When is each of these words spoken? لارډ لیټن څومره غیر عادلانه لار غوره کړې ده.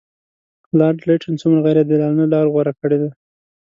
لارډ 0.77 0.99
لیټن 1.07 1.33
څومره 1.41 1.59
غیر 1.65 1.77
عادلانه 1.81 2.25
لار 2.33 2.45
غوره 2.53 2.73
کړې 2.81 2.97
ده. 3.01 3.09